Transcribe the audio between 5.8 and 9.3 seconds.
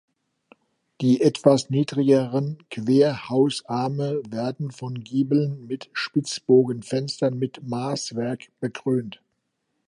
Spitzbogenfenstern mit Maßwerk bekrönt.